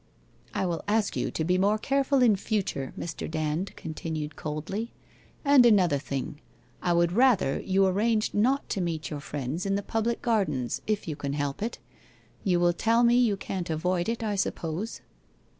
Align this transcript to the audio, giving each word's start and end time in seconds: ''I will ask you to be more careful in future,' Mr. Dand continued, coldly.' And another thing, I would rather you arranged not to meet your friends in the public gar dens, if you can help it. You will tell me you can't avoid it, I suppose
''I 0.55 0.65
will 0.65 0.83
ask 0.87 1.15
you 1.15 1.29
to 1.29 1.43
be 1.43 1.59
more 1.59 1.77
careful 1.77 2.23
in 2.23 2.35
future,' 2.35 2.91
Mr. 2.97 3.29
Dand 3.29 3.75
continued, 3.75 4.35
coldly.' 4.35 4.93
And 5.45 5.63
another 5.63 5.99
thing, 5.99 6.41
I 6.81 6.91
would 6.91 7.11
rather 7.11 7.59
you 7.59 7.85
arranged 7.85 8.33
not 8.33 8.67
to 8.69 8.81
meet 8.81 9.11
your 9.11 9.19
friends 9.19 9.63
in 9.63 9.75
the 9.75 9.83
public 9.83 10.23
gar 10.23 10.43
dens, 10.45 10.81
if 10.87 11.07
you 11.07 11.15
can 11.15 11.33
help 11.33 11.61
it. 11.61 11.77
You 12.43 12.59
will 12.59 12.73
tell 12.73 13.03
me 13.03 13.15
you 13.15 13.37
can't 13.37 13.69
avoid 13.69 14.09
it, 14.09 14.23
I 14.23 14.35
suppose 14.37 15.01